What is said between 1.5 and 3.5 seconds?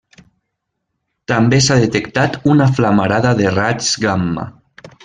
s'ha detectat una flamarada